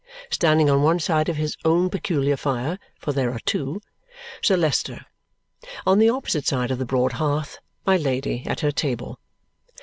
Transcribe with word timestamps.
Standing 0.31 0.67
on 0.67 0.81
one 0.81 0.97
side 0.99 1.29
of 1.29 1.35
his 1.35 1.55
own 1.63 1.91
peculiar 1.91 2.35
fire 2.35 2.79
(for 2.97 3.11
there 3.13 3.31
are 3.31 3.37
two), 3.41 3.81
Sir 4.41 4.57
Leicester. 4.57 5.05
On 5.85 5.99
the 5.99 6.09
opposite 6.09 6.47
side 6.47 6.71
of 6.71 6.79
the 6.79 6.87
broad 6.87 7.11
hearth, 7.11 7.59
my 7.85 7.97
Lady 7.97 8.41
at 8.47 8.61
her 8.61 8.71
table. 8.71 9.19